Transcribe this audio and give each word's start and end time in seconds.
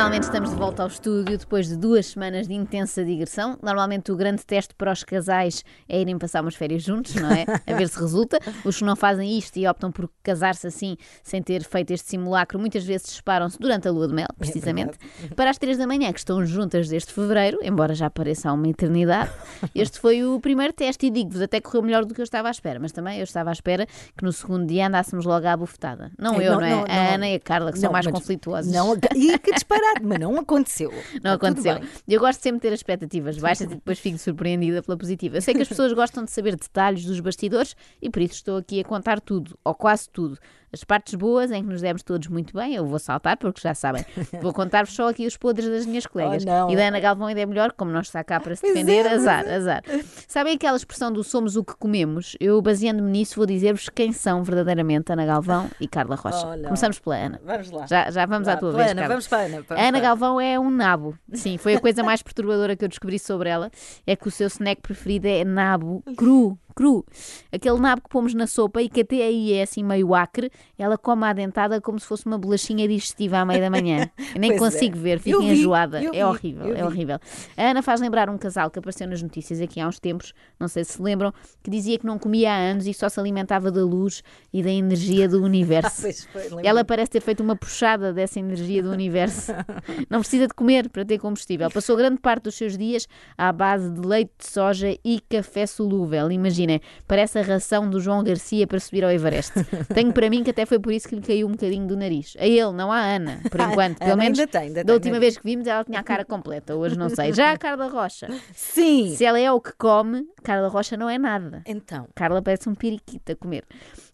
Finalmente 0.00 0.22
estamos 0.22 0.48
de 0.48 0.56
volta 0.56 0.82
ao 0.82 0.88
estúdio 0.88 1.36
depois 1.36 1.68
de 1.68 1.76
duas 1.76 2.06
semanas 2.06 2.48
de 2.48 2.54
intensa 2.54 3.04
digressão. 3.04 3.58
Normalmente 3.62 4.10
o 4.10 4.16
grande 4.16 4.46
teste 4.46 4.74
para 4.74 4.90
os 4.90 5.04
casais 5.04 5.62
é 5.86 6.00
irem 6.00 6.16
passar 6.16 6.40
umas 6.40 6.54
férias 6.54 6.82
juntos, 6.82 7.14
não 7.16 7.30
é? 7.30 7.44
A 7.66 7.74
ver 7.76 7.86
se 7.86 8.00
resulta. 8.00 8.38
Os 8.64 8.78
que 8.78 8.84
não 8.84 8.96
fazem 8.96 9.36
isto 9.36 9.58
e 9.58 9.68
optam 9.68 9.92
por 9.92 10.08
casar-se 10.22 10.66
assim, 10.66 10.96
sem 11.22 11.42
ter 11.42 11.62
feito 11.64 11.90
este 11.90 12.08
simulacro, 12.08 12.58
muitas 12.58 12.82
vezes 12.82 13.08
separam-se 13.08 13.58
durante 13.58 13.88
a 13.88 13.90
lua 13.90 14.08
de 14.08 14.14
mel, 14.14 14.28
precisamente. 14.38 14.96
É 15.22 15.34
para 15.34 15.50
as 15.50 15.58
três 15.58 15.76
da 15.76 15.86
manhã, 15.86 16.10
que 16.14 16.18
estão 16.18 16.46
juntas 16.46 16.88
desde 16.88 17.12
fevereiro, 17.12 17.58
embora 17.62 17.94
já 17.94 18.08
pareça 18.08 18.48
há 18.48 18.54
uma 18.54 18.68
eternidade. 18.68 19.30
Este 19.74 20.00
foi 20.00 20.24
o 20.24 20.40
primeiro 20.40 20.72
teste 20.72 21.08
e 21.08 21.10
digo-vos, 21.10 21.42
até 21.42 21.60
correu 21.60 21.82
melhor 21.82 22.06
do 22.06 22.14
que 22.14 22.22
eu 22.22 22.24
estava 22.24 22.48
à 22.48 22.50
espera. 22.50 22.80
Mas 22.80 22.92
também 22.92 23.18
eu 23.18 23.24
estava 23.24 23.50
à 23.50 23.52
espera 23.52 23.84
que 24.16 24.24
no 24.24 24.32
segundo 24.32 24.66
dia 24.66 24.86
andássemos 24.86 25.26
logo 25.26 25.46
à 25.46 25.54
bufetada. 25.54 26.10
Não 26.18 26.40
é, 26.40 26.48
eu, 26.48 26.52
não, 26.52 26.60
não 26.60 26.66
é? 26.66 26.70
Não, 26.70 26.84
a 26.88 27.14
Ana 27.16 27.28
e 27.28 27.34
a 27.34 27.40
Carla, 27.40 27.70
que 27.70 27.78
são 27.78 27.92
mais 27.92 28.06
conflituosas. 28.06 28.72
Não, 28.72 28.94
e 29.14 29.38
que 29.38 29.50
disparado, 29.90 30.06
mas 30.06 30.18
não 30.18 30.38
aconteceu. 30.38 30.90
Não 30.90 31.34
Está 31.34 31.34
aconteceu. 31.34 31.80
Eu 32.06 32.20
gosto 32.20 32.40
sempre 32.40 32.58
de 32.58 32.62
ter 32.62 32.72
expectativas 32.72 33.38
baixas 33.38 33.66
e 33.66 33.74
depois 33.74 33.98
fico 33.98 34.18
surpreendida 34.18 34.82
pela 34.82 34.96
positiva. 34.96 35.36
Eu 35.36 35.42
sei 35.42 35.54
que 35.54 35.62
as 35.62 35.68
pessoas 35.68 35.92
gostam 35.92 36.24
de 36.24 36.30
saber 36.30 36.56
detalhes 36.56 37.04
dos 37.04 37.20
bastidores 37.20 37.74
e 38.00 38.08
por 38.08 38.22
isso 38.22 38.34
estou 38.34 38.56
aqui 38.58 38.80
a 38.80 38.84
contar 38.84 39.20
tudo, 39.20 39.58
ou 39.64 39.74
quase 39.74 40.08
tudo. 40.08 40.38
As 40.72 40.84
partes 40.84 41.14
boas 41.14 41.50
em 41.50 41.62
que 41.62 41.68
nos 41.68 41.80
demos 41.80 42.02
todos 42.02 42.28
muito 42.28 42.54
bem, 42.54 42.74
eu 42.74 42.86
vou 42.86 42.98
saltar 42.98 43.36
porque 43.36 43.60
já 43.60 43.74
sabem. 43.74 44.04
Vou 44.40 44.52
contar-vos 44.52 44.94
só 44.94 45.08
aqui 45.08 45.26
os 45.26 45.36
podres 45.36 45.68
das 45.68 45.84
minhas 45.86 46.06
colegas. 46.06 46.44
Oh, 46.46 46.70
e 46.70 46.76
da 46.76 46.88
Ana 46.88 47.00
Galvão 47.00 47.26
ainda 47.26 47.40
é 47.40 47.46
melhor, 47.46 47.72
como 47.72 47.90
não 47.90 48.00
está 48.00 48.22
cá 48.22 48.38
para 48.38 48.54
se 48.54 48.62
defender, 48.62 49.04
é, 49.04 49.14
azar, 49.14 49.46
é. 49.46 49.54
azar. 49.54 49.82
Sabem 50.28 50.54
aquela 50.54 50.76
expressão 50.76 51.12
do 51.12 51.22
somos 51.24 51.56
o 51.56 51.64
que 51.64 51.74
comemos? 51.76 52.36
Eu, 52.40 52.60
baseando-me 52.62 53.10
nisso, 53.10 53.36
vou 53.36 53.46
dizer-vos 53.46 53.88
quem 53.88 54.12
são 54.12 54.42
verdadeiramente 54.42 55.12
Ana 55.12 55.26
Galvão 55.26 55.70
e 55.80 55.88
Carla 55.88 56.16
Rocha. 56.16 56.46
Oh, 56.46 56.62
Começamos 56.64 56.98
pela 56.98 57.16
Ana. 57.16 57.40
Vamos 57.44 57.70
lá. 57.70 57.86
Já, 57.86 58.10
já 58.10 58.26
vamos 58.26 58.48
à 58.48 58.56
tua 58.56 58.72
vez, 58.72 58.90
Ana, 58.90 59.02
Carla. 59.02 59.08
Vamos 59.08 59.28
para 59.28 59.42
Ana. 59.42 59.64
Vamos 59.68 59.84
Ana 59.84 60.00
Galvão 60.00 60.40
é 60.40 60.58
um 60.58 60.70
nabo. 60.70 61.18
Sim, 61.32 61.58
foi 61.58 61.74
a 61.74 61.80
coisa 61.80 62.02
mais 62.02 62.22
perturbadora 62.22 62.76
que 62.76 62.84
eu 62.84 62.88
descobri 62.88 63.18
sobre 63.18 63.48
ela. 63.48 63.70
É 64.06 64.14
que 64.14 64.28
o 64.28 64.30
seu 64.30 64.46
snack 64.46 64.80
preferido 64.80 65.26
é 65.26 65.44
nabo 65.44 66.02
cru 66.16 66.58
cru. 66.80 67.04
Aquele 67.52 67.78
nabo 67.78 68.02
que 68.02 68.08
pomos 68.08 68.32
na 68.32 68.46
sopa 68.46 68.80
e 68.80 68.88
que 68.88 69.02
até 69.02 69.16
aí 69.16 69.52
é 69.52 69.62
assim 69.62 69.84
meio 69.84 70.14
acre, 70.14 70.50
ela 70.78 70.96
come 70.96 71.24
à 71.24 71.32
dentada 71.32 71.80
como 71.80 71.98
se 72.00 72.06
fosse 72.06 72.24
uma 72.24 72.38
bolachinha 72.38 72.88
digestiva 72.88 73.38
à 73.38 73.44
meia 73.44 73.60
da 73.60 73.70
manhã. 73.70 74.10
Eu 74.34 74.40
nem 74.40 74.56
consigo 74.58 74.96
é. 74.96 75.00
ver, 75.00 75.18
fico 75.18 75.42
enjoada. 75.42 76.02
é 76.02 76.24
horrível, 76.24 76.74
é 76.74 76.84
horrível. 76.84 77.18
A 77.56 77.70
Ana 77.70 77.82
faz 77.82 78.00
lembrar 78.00 78.30
um 78.30 78.38
casal 78.38 78.70
que 78.70 78.78
apareceu 78.78 79.06
nas 79.06 79.22
notícias 79.22 79.60
aqui 79.60 79.78
há 79.80 79.86
uns 79.86 79.98
tempos, 79.98 80.32
não 80.58 80.68
sei 80.68 80.84
se 80.84 80.90
se 80.92 81.02
lembram, 81.02 81.32
que 81.62 81.70
dizia 81.70 81.98
que 81.98 82.06
não 82.06 82.18
comia 82.18 82.52
há 82.52 82.56
anos 82.56 82.86
e 82.86 82.94
só 82.94 83.08
se 83.08 83.18
alimentava 83.18 83.70
da 83.70 83.82
luz 83.82 84.22
e 84.52 84.62
da 84.62 84.70
energia 84.70 85.28
do 85.28 85.42
universo. 85.44 86.02
foi, 86.32 86.64
ela 86.64 86.84
parece 86.84 87.10
ter 87.10 87.20
feito 87.20 87.42
uma 87.42 87.56
puxada 87.56 88.12
dessa 88.12 88.38
energia 88.38 88.82
do 88.82 88.90
universo. 88.90 89.52
não 90.08 90.20
precisa 90.20 90.46
de 90.46 90.54
comer 90.54 90.88
para 90.88 91.04
ter 91.04 91.18
combustível. 91.18 91.70
Passou 91.70 91.96
grande 91.96 92.20
parte 92.20 92.44
dos 92.44 92.54
seus 92.54 92.76
dias 92.76 93.06
à 93.36 93.52
base 93.52 93.90
de 93.90 94.00
leite 94.00 94.32
de 94.38 94.46
soja 94.46 94.96
e 95.04 95.20
café 95.28 95.66
solúvel. 95.66 96.30
Imagina 96.30 96.69
imaginem, 96.70 96.80
parece 97.06 97.38
a 97.38 97.42
ração 97.42 97.88
do 97.88 98.00
João 98.00 98.22
Garcia 98.22 98.66
para 98.66 98.78
subir 98.78 99.04
ao 99.04 99.10
Everest. 99.10 99.52
Tenho 99.92 100.12
para 100.12 100.30
mim 100.30 100.44
que 100.44 100.50
até 100.50 100.64
foi 100.64 100.78
por 100.78 100.92
isso 100.92 101.08
que 101.08 101.16
lhe 101.16 101.22
caiu 101.22 101.48
um 101.48 101.52
bocadinho 101.52 101.86
do 101.86 101.96
nariz. 101.96 102.36
A 102.38 102.46
ele, 102.46 102.72
não 102.72 102.92
a 102.92 103.00
Ana, 103.00 103.40
por 103.50 103.60
enquanto. 103.60 103.98
Pelo 103.98 104.16
menos 104.16 104.38
ainda 104.38 104.50
tem, 104.50 104.60
ainda 104.62 104.84
da 104.84 104.92
última 104.92 105.18
vez 105.18 105.36
que 105.36 105.44
vimos 105.44 105.66
ela 105.66 105.84
tinha 105.84 105.98
a 105.98 106.02
cara 106.02 106.24
completa, 106.24 106.76
hoje 106.76 106.96
não 106.96 107.08
sei. 107.08 107.32
Já 107.32 107.52
a 107.52 107.58
Carla 107.58 107.88
Rocha. 107.88 108.28
Sim. 108.54 109.14
Se 109.16 109.24
ela 109.24 109.38
é 109.38 109.50
o 109.50 109.60
que 109.60 109.72
come, 109.72 110.26
Carla 110.42 110.68
Rocha 110.68 110.96
não 110.96 111.08
é 111.08 111.18
nada. 111.18 111.62
Então. 111.66 112.06
Carla 112.14 112.42
parece 112.42 112.68
um 112.68 112.74
periquito 112.74 113.32
a 113.32 113.36
comer. 113.36 113.64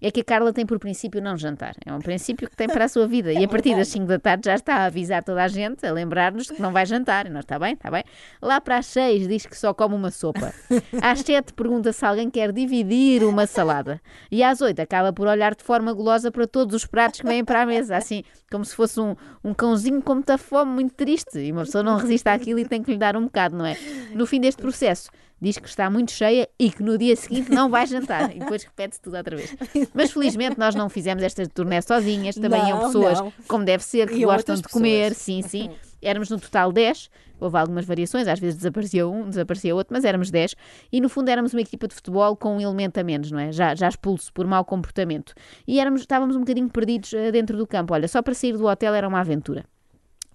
É 0.00 0.10
que 0.10 0.20
a 0.20 0.24
Carla 0.24 0.52
tem 0.52 0.64
por 0.64 0.78
princípio 0.78 1.20
não 1.20 1.36
jantar. 1.36 1.74
É 1.84 1.92
um 1.92 2.00
princípio 2.00 2.48
que 2.48 2.56
tem 2.56 2.68
para 2.68 2.84
a 2.84 2.88
sua 2.88 3.06
vida. 3.06 3.32
E 3.32 3.44
a 3.44 3.48
partir 3.48 3.74
das 3.74 3.88
5 3.88 4.06
da 4.06 4.18
tarde 4.18 4.46
já 4.46 4.54
está 4.54 4.76
a 4.76 4.84
avisar 4.86 5.22
toda 5.24 5.42
a 5.42 5.48
gente, 5.48 5.86
a 5.86 5.92
lembrar-nos 5.92 6.50
que 6.50 6.60
não 6.60 6.72
vai 6.72 6.86
jantar. 6.86 7.26
E 7.26 7.30
nós, 7.30 7.44
está 7.44 7.58
bem, 7.58 7.74
está 7.74 7.90
bem. 7.90 8.04
Lá 8.40 8.60
para 8.60 8.78
as 8.78 8.86
6 8.86 9.28
diz 9.28 9.46
que 9.46 9.56
só 9.56 9.72
come 9.72 9.94
uma 9.94 10.10
sopa. 10.10 10.52
Às 11.02 11.20
7 11.20 11.52
pergunta 11.54 11.92
se 11.92 12.04
alguém 12.04 12.30
quer 12.30 12.45
dividir 12.52 13.24
uma 13.24 13.46
salada. 13.46 14.00
E 14.30 14.42
às 14.42 14.60
8 14.60 14.80
acaba 14.80 15.12
por 15.12 15.26
olhar 15.26 15.54
de 15.54 15.62
forma 15.62 15.92
gulosa 15.92 16.30
para 16.30 16.46
todos 16.46 16.74
os 16.74 16.86
pratos 16.86 17.20
que 17.20 17.26
vêm 17.26 17.44
para 17.44 17.62
a 17.62 17.66
mesa. 17.66 17.96
Assim, 17.96 18.22
como 18.50 18.64
se 18.64 18.74
fosse 18.74 19.00
um, 19.00 19.14
um 19.44 19.54
cãozinho 19.54 20.02
com 20.02 20.14
muita 20.14 20.38
fome, 20.38 20.72
muito 20.72 20.94
triste. 20.94 21.38
E 21.38 21.52
uma 21.52 21.64
pessoa 21.64 21.84
não 21.84 21.96
resiste 21.96 22.28
àquilo 22.28 22.58
e 22.58 22.64
tem 22.64 22.82
que 22.82 22.92
lhe 22.92 22.98
dar 22.98 23.16
um 23.16 23.24
bocado, 23.24 23.56
não 23.56 23.66
é? 23.66 23.76
No 24.12 24.26
fim 24.26 24.40
deste 24.40 24.60
processo, 24.60 25.10
diz 25.40 25.58
que 25.58 25.68
está 25.68 25.90
muito 25.90 26.12
cheia 26.12 26.48
e 26.58 26.70
que 26.70 26.82
no 26.82 26.96
dia 26.96 27.14
seguinte 27.16 27.50
não 27.50 27.68
vai 27.68 27.86
jantar. 27.86 28.34
E 28.34 28.38
depois 28.38 28.62
repete-se 28.64 29.00
tudo 29.00 29.16
outra 29.16 29.36
vez. 29.36 29.54
Mas 29.92 30.12
felizmente 30.12 30.58
nós 30.58 30.74
não 30.74 30.88
fizemos 30.88 31.22
esta 31.22 31.46
turnê 31.48 31.80
sozinhas, 31.82 32.34
também 32.36 32.62
não, 32.62 32.86
pessoas, 32.86 33.20
não. 33.20 33.32
como 33.46 33.64
deve 33.64 33.84
ser, 33.84 34.08
que 34.08 34.24
gostam 34.24 34.56
de 34.56 34.62
comer, 34.62 35.10
pessoas. 35.10 35.16
sim, 35.16 35.42
sim. 35.42 35.70
Éramos 36.06 36.30
no 36.30 36.38
total 36.38 36.72
10, 36.72 37.10
houve 37.40 37.58
algumas 37.58 37.84
variações, 37.84 38.28
às 38.28 38.38
vezes 38.38 38.56
desaparecia 38.56 39.08
um, 39.08 39.28
desaparecia 39.28 39.74
outro, 39.74 39.92
mas 39.92 40.04
éramos 40.04 40.30
10 40.30 40.54
e 40.92 41.00
no 41.00 41.08
fundo 41.08 41.28
éramos 41.28 41.52
uma 41.52 41.60
equipa 41.60 41.88
de 41.88 41.94
futebol 41.94 42.36
com 42.36 42.56
um 42.56 42.60
elemento 42.60 42.98
a 42.98 43.04
menos, 43.04 43.30
não 43.30 43.38
é? 43.40 43.50
Já, 43.50 43.74
já 43.74 43.88
expulso 43.88 44.32
por 44.32 44.46
mau 44.46 44.64
comportamento. 44.64 45.34
E 45.66 45.80
éramos, 45.80 46.02
estávamos 46.02 46.36
um 46.36 46.40
bocadinho 46.40 46.70
perdidos 46.70 47.12
uh, 47.12 47.32
dentro 47.32 47.56
do 47.56 47.66
campo. 47.66 47.92
Olha, 47.92 48.06
só 48.06 48.22
para 48.22 48.34
sair 48.34 48.56
do 48.56 48.66
hotel 48.66 48.94
era 48.94 49.08
uma 49.08 49.20
aventura. 49.20 49.64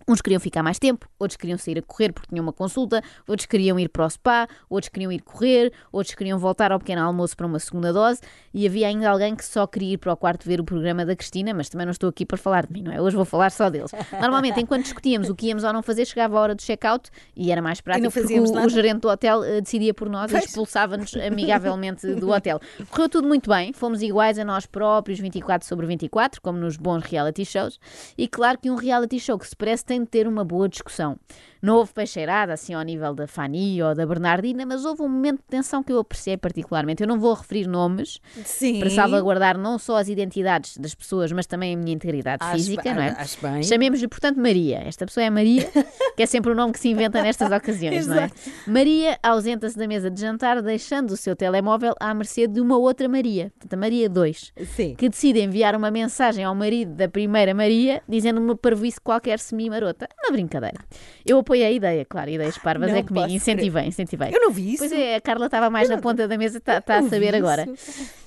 Uns 0.08 0.22
queriam 0.22 0.40
ficar 0.40 0.64
mais 0.64 0.80
tempo, 0.80 1.08
outros 1.20 1.38
queriam 1.38 1.58
sair 1.58 1.80
a 1.80 1.82
correr 1.82 2.12
porque 2.12 2.30
tinham 2.30 2.44
uma 2.44 2.54
consulta, 2.54 3.02
outros 3.28 3.46
queriam 3.46 3.80
ir 3.80 3.90
para 3.90 4.06
o 4.06 4.10
spa, 4.10 4.48
outros 4.70 4.90
queriam 4.90 5.12
ir 5.12 5.22
correr, 5.22 5.72
outros 5.92 6.16
queriam 6.16 6.38
voltar 6.38 6.72
ao 6.72 6.80
pequeno 6.80 7.02
almoço 7.02 7.36
para 7.36 7.46
uma 7.46 7.60
segunda 7.60 7.94
dose 7.94 8.22
e 8.54 8.68
havia 8.68 8.88
ainda 8.88 9.10
alguém 9.10 9.36
que 9.36 9.46
só 9.46 9.66
queria 9.68 9.94
ir 9.94 9.98
para 9.98 10.14
o 10.14 10.18
quarto 10.18 10.48
ver 10.48 10.60
o 10.60 10.64
programa 10.64 11.06
da 11.06 11.16
Cristina, 11.16 11.54
mas 11.54 11.70
também 11.70 11.86
não 11.86 11.92
estou 11.92 12.10
aqui 12.10 12.26
para 12.26 12.38
falar 12.38 12.66
de 12.66 12.74
mim, 12.74 12.84
não 12.84 12.92
é? 12.92 13.02
Hoje 13.02 13.16
vou 13.16 13.26
falar 13.26 13.52
só 13.52 13.70
deles. 13.70 13.92
Normalmente, 14.20 14.60
enquanto 14.60 14.84
discutíamos 14.84 15.30
o 15.30 15.36
que 15.36 15.48
íamos 15.48 15.64
ou 15.64 15.74
não 15.74 15.82
fazer, 15.82 16.06
chegava 16.06 16.38
a 16.38 16.42
hora 16.42 16.56
do 16.56 16.62
check-out 16.62 17.10
e 17.36 17.52
era 17.52 17.62
mais 17.62 17.82
prático 17.82 18.12
porque 18.12 18.40
o, 18.40 18.66
o, 18.66 18.70
gerente 18.70 19.02
do 19.02 19.10
hotel 19.10 19.40
uh, 19.40 19.62
decidia 19.62 19.94
por 19.94 20.10
nós 20.10 20.32
pois. 20.32 20.44
e 20.44 20.48
expulsava-nos 20.48 21.16
amigavelmente 21.16 22.14
do 22.16 22.30
hotel. 22.30 22.60
Correu 22.90 23.10
tudo 23.10 23.28
muito 23.28 23.50
bem, 23.50 23.74
fomos 23.74 24.02
iguais 24.02 24.38
a 24.38 24.46
nós 24.46 24.66
próprios, 24.66 25.20
24 25.20 25.68
sobre 25.68 25.86
24, 25.86 26.42
como 26.42 26.58
nos 26.58 26.78
bons 26.78 27.04
reality 27.04 27.46
shows, 27.46 27.80
e 28.18 28.28
claro 28.28 28.58
que 28.58 28.70
um 28.70 28.76
reality 28.76 29.20
show 29.20 29.38
que 29.38 29.48
se 29.48 29.56
parece 29.56 29.86
tem 29.92 30.02
de 30.02 30.08
ter 30.08 30.26
uma 30.26 30.46
boa 30.46 30.70
discussão. 30.70 31.18
Não 31.62 31.76
houve 31.76 31.94
peixeirada 31.94 32.54
assim 32.54 32.74
ao 32.74 32.82
nível 32.82 33.14
da 33.14 33.28
Fanny 33.28 33.82
ou 33.84 33.94
da 33.94 34.06
Bernardina, 34.06 34.66
mas 34.66 34.84
houve 34.84 35.04
um 35.04 35.10
momento 35.10 35.38
de 35.38 35.48
tensão 35.50 35.84
que 35.84 35.92
eu 35.92 36.00
apreciei 36.00 36.38
particularmente. 36.38 37.04
Eu 37.04 37.08
não 37.08 37.20
vou 37.20 37.34
referir 37.34 37.68
nomes 37.68 38.20
Sim. 38.44 38.80
para 38.80 38.90
salvaguardar 38.90 39.58
não 39.58 39.78
só 39.78 39.98
as 39.98 40.08
identidades 40.08 40.78
das 40.78 40.96
pessoas, 40.96 41.32
mas 41.32 41.46
também 41.46 41.76
a 41.76 41.78
minha 41.78 41.94
integridade 41.94 42.44
acho 42.44 42.54
física, 42.56 42.84
bem, 42.84 42.94
não 42.96 43.02
é? 43.02 43.10
Acho 43.10 43.38
bem. 43.42 43.64
Chamemos-lhe, 43.64 44.08
portanto, 44.08 44.40
Maria. 44.40 44.80
Esta 44.86 45.06
pessoa 45.06 45.24
é 45.24 45.30
Maria, 45.30 45.70
que 46.18 46.24
é 46.24 46.26
sempre 46.26 46.52
o 46.52 46.56
nome 46.56 46.74
que 46.74 46.80
se 46.80 46.90
inventa 46.90 47.22
nestas 47.22 47.52
ocasiões, 47.52 48.08
não 48.08 48.16
é? 48.16 48.32
Maria 48.66 49.20
ausenta-se 49.22 49.78
da 49.78 49.88
mesa 49.88 50.10
de 50.10 50.20
jantar, 50.20 50.62
deixando 50.62 51.12
o 51.12 51.18
seu 51.18 51.36
telemóvel 51.36 51.94
à 52.00 52.14
mercê 52.14 52.48
de 52.48 52.60
uma 52.60 52.78
outra 52.78 53.08
Maria, 53.08 53.52
portanto, 53.52 53.74
a 53.74 53.78
Maria 53.78 54.10
2, 54.10 54.54
Sim. 54.76 54.96
que 54.96 55.10
decide 55.10 55.42
enviar 55.42 55.76
uma 55.76 55.92
mensagem 55.92 56.44
ao 56.44 56.56
marido 56.56 56.94
da 56.94 57.08
primeira 57.08 57.54
Maria, 57.54 58.02
dizendo 58.08 58.42
uma 58.42 58.56
parvoíce 58.56 59.00
qualquer 59.00 59.40
semi-marota. 59.40 60.08
Na 60.24 60.32
brincadeira. 60.32 60.80
Eu 61.26 61.38
apoiei 61.52 61.66
a 61.66 61.72
ideia, 61.72 62.06
claro, 62.06 62.30
ideias 62.30 62.58
parvas 62.58 62.90
não 62.90 62.98
é 62.98 63.04
comigo, 63.04 63.28
incentivei, 63.28 63.86
incentivei. 63.86 64.30
Eu 64.34 64.40
não 64.40 64.52
vi 64.52 64.74
isso. 64.74 64.80
Pois 64.80 64.92
é, 64.94 65.16
a 65.16 65.22
Carla 65.22 65.48
estava 65.48 65.70
mais 65.70 65.90
na 65.90 65.98
ponta 65.98 66.26
da 66.28 66.38
mesa, 66.38 66.60
está 66.60 66.80
tá 66.80 67.00
a 67.00 67.04
saber 67.04 67.36
agora. 67.36 67.68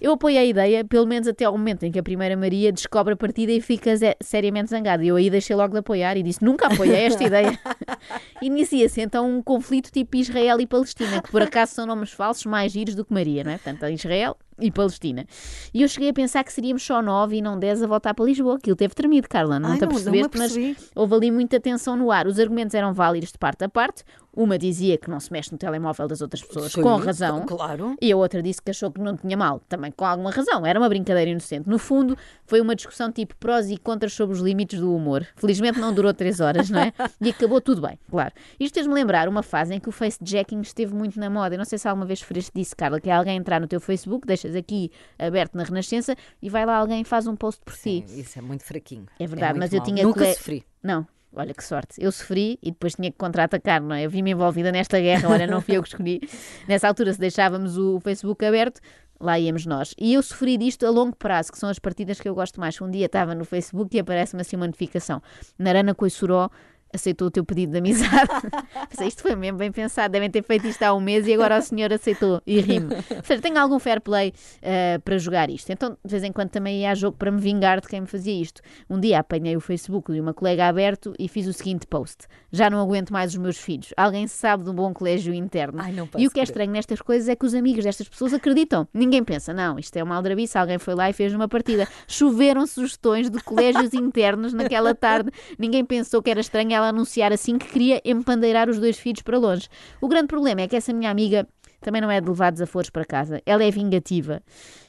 Eu 0.01 0.13
apoiei 0.13 0.39
a 0.39 0.45
ideia, 0.45 0.85
pelo 0.85 1.07
menos 1.07 1.27
até 1.27 1.45
ao 1.47 1.53
momento 1.53 1.85
em 1.85 1.91
que 1.91 1.99
a 1.99 2.03
primeira 2.03 2.37
Maria 2.37 2.71
descobre 2.71 3.15
a 3.15 3.17
partida 3.17 3.51
e 3.51 3.61
fica 3.63 3.93
seriamente 4.21 4.71
zangada. 4.71 5.03
Eu 5.03 5.17
aí 5.17 5.31
deixei 5.31 5.57
logo 5.57 5.73
de 5.73 5.79
apoiar 5.79 6.17
e 6.19 6.23
disse: 6.23 6.45
nunca 6.45 6.67
apoiei 6.67 7.07
esta 7.07 7.25
ideia. 7.25 7.59
Inicia-se 8.43 9.01
então 9.01 9.27
um 9.27 9.43
conflito 9.43 9.91
tipo 9.91 10.17
Israel 10.17 10.61
e 10.61 10.67
Palestina, 10.67 11.23
que 11.23 11.31
por 11.31 11.41
acaso 11.41 11.73
são 11.73 11.87
nomes 11.87 12.13
falsos 12.13 12.45
mais 12.45 12.73
giros 12.73 12.95
do 12.95 13.05
que 13.05 13.15
Maria, 13.15 13.43
não 13.43 13.53
é? 13.53 13.59
Portanto, 13.59 13.91
Israel 13.91 14.37
e 14.61 14.71
Palestina. 14.71 15.27
E 15.73 15.83
eu 15.83 15.89
cheguei 15.89 16.11
a 16.11 16.13
pensar 16.13 16.45
que 16.45 16.53
seríamos 16.53 16.83
só 16.83 17.03
nove 17.03 17.37
e 17.37 17.43
não 17.43 17.59
dez 17.59 17.83
a 17.83 17.87
voltar 17.87 18.15
para 18.15 18.25
Lisboa. 18.25 18.57
Aquilo 18.57 18.77
teve 18.77 18.95
tremido, 18.95 19.29
Carla. 19.29 19.59
Não 19.59 19.71
Ai, 19.71 19.79
te 19.79 19.85
apercebeste, 19.85 20.39
mas 20.39 20.57
houve 20.95 21.15
ali 21.15 21.31
muita 21.31 21.59
tensão 21.61 21.97
no 21.97 22.11
ar. 22.11 22.27
Os 22.27 22.39
argumentos 22.39 22.75
eram 22.75 22.93
válidos 22.93 23.33
de 23.33 23.39
parte 23.39 23.65
a 23.65 23.69
parte. 23.69 24.05
Uma 24.37 24.59
dizia 24.59 24.99
que 24.99 25.09
não 25.09 25.21
se 25.21 25.33
mexe 25.33 25.53
no 25.53 25.59
telemóvel 25.59 26.09
das 26.09 26.21
outras 26.21 26.43
pessoas, 26.43 26.73
Sim, 26.73 26.83
com 26.83 26.97
razão. 26.97 27.47
Claro. 27.47 27.97
E 28.01 28.11
a 28.11 28.17
outra 28.17 28.43
disse 28.43 28.61
que 28.61 28.71
achou 28.71 28.91
que 28.91 29.01
não 29.01 29.17
tinha 29.17 29.37
mal, 29.37 29.61
também 29.69 29.93
com 29.93 30.05
alguma 30.05 30.31
razão. 30.31 30.67
Era 30.67 30.79
uma 30.79 30.89
brincadeira 30.89 31.31
inocente. 31.31 31.69
No 31.69 31.79
fundo, 31.79 32.17
foi 32.45 32.61
uma 32.61 32.75
discussão 32.75 33.13
tipo 33.13 33.37
prós 33.37 33.71
e 33.71 33.77
contras 33.77 34.13
sobre 34.13 34.35
os 34.35 34.43
limites 34.43 34.81
do 34.81 34.95
humor. 34.95 35.27
Felizmente 35.37 35.79
não 35.79 35.93
durou 35.93 36.13
três 36.13 36.41
horas, 36.41 36.69
não 36.71 36.81
é? 36.81 36.93
E 37.21 37.31
acabou 37.31 37.61
tudo 37.61 37.81
bem, 37.81 37.99
claro. 38.11 38.33
Isto 38.59 38.75
fez-me 38.75 38.93
lembrar 38.93 39.29
uma 39.29 39.43
fase 39.43 39.75
em 39.75 39.81
que 39.81 39.89
o 39.89 39.93
face-jacking 39.93 40.61
esteve 40.61 40.95
muito 40.95 41.19
na 41.19 41.31
moda. 41.31 41.55
Eu 41.55 41.59
não 41.59 41.65
sei 41.65 41.79
se 41.79 41.89
alguma 41.89 42.05
vez 42.05 42.21
referiste 42.21 42.51
disso, 42.55 42.75
Carla, 42.77 43.01
que 43.01 43.09
é 43.09 43.13
alguém 43.13 43.37
entrar 43.37 43.61
no 43.61 43.67
teu 43.67 43.81
Facebook, 43.81 44.27
deixas 44.27 44.55
aqui 44.55 44.91
aberto 45.19 45.55
na 45.55 45.63
Renascença 45.63 46.17
e 46.43 46.51
vai 46.51 46.67
lá 46.67 46.77
alguém 46.77 47.01
e 47.03 47.05
faz 47.05 47.27
um 47.27 47.37
post 47.37 47.61
por 47.65 47.75
Sim, 47.75 48.05
si. 48.07 48.21
Isso 48.21 48.39
é 48.39 48.43
muito 48.43 48.65
fraquinho. 48.65 49.07
É 49.19 49.27
verdade, 49.27 49.57
é 49.57 49.61
mas 49.61 49.73
eu 49.73 49.79
mal. 49.79 49.87
tinha 49.87 50.03
Nunca 50.03 50.21
cole... 50.21 50.35
sofri. 50.35 50.65
Não, 50.83 51.07
Olha 51.37 51.53
que 51.53 51.65
sorte. 51.65 51.95
Eu 51.99 52.13
sofri 52.13 52.59
e 52.63 52.71
depois 52.71 52.95
tinha 52.95 53.11
que 53.11 53.19
contra-atacar, 53.19 53.83
não 53.83 53.95
é? 53.95 54.05
Eu 54.07 54.11
vi-me 54.11 54.31
envolvida 54.31 54.71
nesta 54.71 55.01
guerra, 55.01 55.29
olha, 55.29 55.47
não 55.47 55.61
fui 55.61 55.77
eu 55.77 55.83
que 55.83 55.89
escolhi. 55.89 56.21
Nessa 56.69 56.87
altura, 56.87 57.13
se 57.13 57.19
deixávamos 57.19 57.77
o 57.77 57.99
Facebook 58.01 58.45
aberto, 58.45 58.81
lá 59.21 59.39
íamos 59.39 59.67
nós. 59.67 59.95
E 59.99 60.15
eu 60.15 60.23
sofri 60.23 60.57
disto 60.57 60.87
a 60.87 60.91
longo 60.91 61.17
prazo, 61.17 61.51
que 61.51 61.59
são 61.59 61.69
as 61.69 61.79
partidas 61.79 62.21
que 62.21 62.29
eu 62.29 62.35
gosto 62.35 62.61
mais. 62.61 62.81
Um 62.81 62.91
dia 62.91 63.07
estava 63.07 63.35
no 63.35 63.45
Facebook 63.45 63.97
e 63.97 64.01
aparece-me 64.01 64.43
assim 64.43 64.57
uma 64.57 64.67
notificação. 64.67 65.21
Narana 65.59 65.95
Coissuró 65.95 66.51
aceitou 66.95 67.29
o 67.29 67.31
teu 67.31 67.45
pedido 67.45 67.73
de 67.73 67.79
amizade. 67.79 68.31
Pensei, 68.89 69.09
isto 69.09 69.23
foi 69.23 69.35
mesmo 69.35 69.59
bem 69.59 69.73
pensado, 69.73 70.13
devem 70.13 70.31
ter 70.31 70.43
feito 70.43 70.67
isto 70.67 70.83
há 70.83 70.95
um 70.95 71.01
mês 71.01 71.27
e 71.27 71.35
agora 71.35 71.59
o 71.59 71.63
senhor 71.63 71.93
aceitou 71.93 72.41
e 72.47 72.61
rime. 72.61 72.95
Ou 72.95 73.25
seja, 73.25 73.43
tenho 73.43 73.59
algum 73.59 73.79
fair 73.79 74.01
play 74.01 74.33
uh, 74.59 75.01
para 75.03 75.19
jogar 75.19 75.51
isto. 75.51 75.71
Então, 75.71 75.97
de 76.05 76.11
vez 76.11 76.23
em 76.23 76.33
quando 76.33 76.51
também 76.51 76.83
ia 76.83 76.91
a 76.91 76.95
jogo 76.95 77.17
para 77.17 77.31
me 77.31 77.41
vingar 77.41 77.81
de 77.81 77.89
quem 77.89 78.01
me 78.01 78.07
fazia 78.07 78.41
isto. 78.41 78.63
Um 78.89 79.01
dia 79.01 79.19
apanhei 79.19 79.57
o 79.57 79.61
Facebook 79.61 80.13
de 80.13 80.21
uma 80.21 80.33
colega 80.33 80.67
aberto 80.67 81.15
e 81.19 81.29
fiz 81.29 81.47
o 81.47 81.53
seguinte 81.53 81.87
post: 81.87 82.27
Já 82.53 82.71
não 82.71 82.81
aguento 82.81 83.13
mais 83.13 83.33
os 83.33 83.37
meus 83.37 83.59
filhos. 83.59 83.93
Alguém 83.97 84.27
sabe 84.27 84.65
de 84.65 84.71
um 84.71 84.75
bom 84.75 84.93
colégio 84.93 85.35
interno. 85.35 85.81
Ai, 85.81 85.95
e 86.17 86.27
o 86.27 86.31
que 86.31 86.41
é 86.41 86.43
estranho 86.43 86.71
nestas 86.71 87.01
coisas 87.01 87.29
é 87.29 87.35
que 87.35 87.45
os 87.45 87.55
amigos 87.55 87.85
destas 87.85 88.09
pessoas 88.09 88.33
acreditam. 88.33 88.87
Ninguém 88.93 89.25
pensa, 89.25 89.53
não, 89.53 89.79
isto 89.79 89.97
é 89.97 90.03
uma 90.03 90.15
aldrabice, 90.17 90.57
alguém 90.57 90.79
foi 90.79 90.95
lá 90.95 91.11
e 91.11 91.13
fez 91.13 91.35
uma 91.35 91.49
partida. 91.49 91.89
Choveram 92.07 92.67
sugestões 92.67 93.31
de 93.31 93.41
colégios 93.43 93.93
internos 93.95 94.53
naquela 94.53 94.95
tarde. 94.95 95.31
Ninguém 95.59 95.85
pensou 95.85 96.23
que 96.23 96.31
era 96.31 96.41
estranho 96.41 96.77
ela 96.85 96.91
anunciar 96.91 97.33
assim 97.33 97.59
que 97.59 97.67
queria 97.67 98.01
empandeirar 98.05 98.69
os 98.69 98.79
dois 98.79 98.99
filhos 98.99 99.23
para 99.23 99.39
longe. 99.39 99.69
O 100.01 100.09
grande 100.09 100.29
problema 100.29 100.63
é 100.63 100.69
que 100.69 100.77
essa 100.77 100.93
minha 100.93 101.11
amiga 101.11 101.47
também 101.85 102.01
não 102.01 102.11
é 102.11 102.21
de 102.21 102.29
levar 102.29 102.51
desaforos 102.51 102.89
para 102.89 103.05
casa. 103.05 103.43
Ela 103.45 103.63
é 103.63 103.71
vingativa 103.71 104.43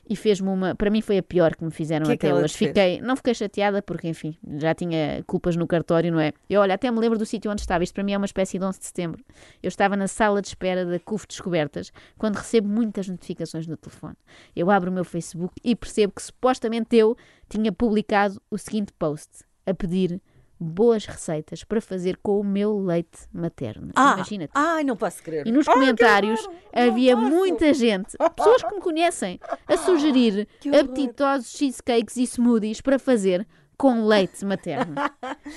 e 0.10 0.16
fez-me 0.16 0.48
uma. 0.48 0.74
Para 0.74 0.90
mim 0.90 1.02
foi 1.02 1.18
a 1.18 1.24
pior 1.24 1.54
que 1.56 1.64
me 1.64 1.72
fizeram 1.72 2.06
Que 2.06 2.14
é 2.14 2.18
que 2.18 2.26
até 2.26 2.36
hoje. 2.36 2.56
Fiquei, 2.56 3.02
não 3.02 3.16
fiquei 3.18 3.34
chateada 3.34 3.82
porque, 3.82 4.08
enfim, 4.08 4.36
já 4.58 4.74
tinha 4.74 5.22
culpas 5.28 5.56
no 5.56 5.68
cartório, 5.68 6.12
não 6.12 6.20
é? 6.20 6.32
Eu, 6.50 6.62
olha, 6.62 6.76
até 6.76 6.90
me 6.90 7.00
lembro 7.00 7.20
do 7.20 7.26
sítio 7.26 7.52
onde 7.52 7.62
estava. 7.62 7.84
Isto 7.84 7.94
para 7.94 8.04
mim 8.04 8.14
é 8.14 8.18
uma 8.18 8.26
espécie 8.26 8.58
de 8.58 8.66
11 8.66 8.80
de 8.80 8.86
setembro. 8.86 9.24
Eu 9.62 9.68
estava 9.68 9.96
na 9.98 10.08
sala 10.08 10.42
de 10.42 10.48
espera 10.48 10.86
da 10.86 11.00
CUF 11.00 11.28
Descobertas 11.28 11.92
quando 12.18 12.38
recebo 12.38 12.70
muitas 12.70 13.08
notificações 13.10 13.68
no 13.68 13.76
telefone. 13.76 14.16
Eu 14.56 14.72
abro 14.72 14.90
o 14.90 14.94
meu 14.94 15.04
Facebook 15.04 15.54
e 15.64 15.76
percebo 15.76 16.14
que 16.14 16.24
supostamente 16.24 16.96
eu 16.96 17.18
tinha 17.50 17.72
publicado 17.72 18.42
o 18.50 18.58
seguinte 18.58 18.94
post 18.98 19.44
a 19.66 19.74
pedir 19.74 20.22
boas 20.66 21.06
receitas 21.06 21.64
para 21.64 21.80
fazer 21.80 22.18
com 22.22 22.40
o 22.40 22.44
meu 22.44 22.78
leite 22.80 23.20
materno. 23.34 23.92
Ah, 23.96 24.14
Imagina-te. 24.16 24.52
ai, 24.54 24.84
não 24.84 24.98
posso 24.98 25.22
crer. 25.24 25.46
E 25.48 25.52
nos 25.52 25.66
comentários 25.66 26.46
não 26.74 26.84
havia 26.84 27.16
muita 27.16 27.74
gente, 27.74 28.18
pessoas 28.36 28.64
que 28.64 28.76
me 28.76 28.82
conhecem, 28.82 29.40
a 29.68 29.78
sugerir 29.78 30.48
apetitosos 30.68 31.52
cheesecakes 31.52 32.18
e 32.18 32.24
smoothies 32.26 32.82
para 32.82 33.00
fazer 33.00 33.48
com 33.78 34.06
leite 34.06 34.44
materno. 34.46 34.96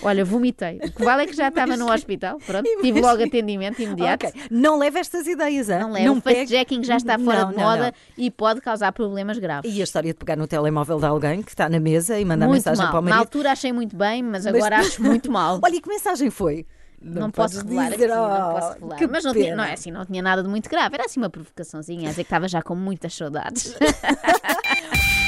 Olha, 0.03 0.25
vomitei. 0.25 0.79
O 0.85 0.93
que 0.93 1.05
vale 1.05 1.23
é 1.23 1.27
que 1.27 1.35
já 1.35 1.49
estava 1.49 1.77
no 1.77 1.91
hospital. 1.93 2.39
Pronto, 2.45 2.69
tive 2.83 3.01
logo 3.01 3.23
atendimento 3.23 3.81
imediato. 3.81 4.27
Ok, 4.27 4.43
Não 4.51 4.79
leve 4.79 4.99
estas 4.99 5.27
ideias, 5.27 5.69
hein? 5.69 5.79
Não 5.81 5.93
leva. 5.93 6.13
o 6.13 6.21
pegue- 6.23 6.41
fast-jacking 6.41 6.83
já 6.85 6.97
está 6.97 7.19
fora 7.19 7.43
Não, 7.43 7.51
de 7.51 7.57
não, 7.57 7.63
moda 7.65 7.83
não. 7.87 7.93
e 8.25 8.31
pode 8.31 8.61
causar 8.61 8.93
problemas 8.93 9.39
graves. 9.39 9.73
E 9.75 9.81
a 9.81 9.85
história 9.85 10.13
de 10.13 10.19
pegar 10.19 10.37
no 10.37 10.47
telemóvel 10.47 10.99
de 10.99 11.07
alguém 11.07 11.43
que 11.43 11.51
está 11.51 11.69
na 11.69 11.81
mesa 11.81 12.19
e 12.19 12.25
mandar 12.25 12.47
muito 12.47 12.59
mensagem 12.59 12.83
mal. 12.85 12.91
para 12.93 12.99
o 13.01 13.03
Na 13.03 13.11
marido. 13.11 13.21
altura 13.27 13.53
achei 13.53 13.73
muito 13.73 13.97
bem, 13.97 14.23
mas 14.23 14.47
agora 14.47 14.79
acho 14.79 15.03
muito 15.03 15.31
mal. 15.31 15.61
Olha, 15.65 15.75
e 15.77 15.81
que 15.81 15.89
mensagem 15.89 16.31
foi? 16.31 16.67
Não, 17.01 17.31
posso 17.31 17.55
podes 17.55 17.63
revelar 17.63 17.91
dizer, 17.93 18.05
aqui, 18.11 18.15
não 18.15 18.25
oh, 18.25 18.53
posso 18.55 18.73
revelar. 18.73 18.97
que 18.99 19.07
Mas 19.07 19.25
não, 19.25 19.33
tinha, 19.33 19.55
não 19.55 19.63
é 19.63 19.73
assim, 19.75 19.91
não 19.93 20.05
tinha 20.05 20.21
nada 20.21 20.43
de 20.43 20.49
muito 20.49 20.69
grave. 20.69 20.97
Era 20.97 21.05
assim 21.05 21.21
uma 21.21 21.31
provocaçãozinha, 21.31 22.09
a 22.09 22.11
dizer 22.11 22.25
que 22.25 22.27
estava 22.27 22.49
já 22.49 22.61
com 22.61 22.75
muitas 22.75 23.15
saudades. 23.15 23.73